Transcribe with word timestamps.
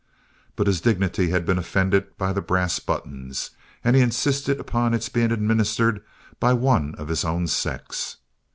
But 0.55 0.65
his 0.65 0.81
dignity 0.81 1.29
had 1.29 1.45
been 1.45 1.59
offended 1.59 2.17
by 2.17 2.33
the 2.33 2.41
brass 2.41 2.79
buttons, 2.79 3.51
and 3.83 3.95
he 3.95 4.01
insisted 4.01 4.59
upon 4.59 4.95
its 4.95 5.09
being 5.09 5.31
administered 5.31 6.03
by 6.39 6.53
one 6.53 6.95
of 6.95 7.07
his 7.07 7.23
own 7.23 7.45
sex. 7.45 8.17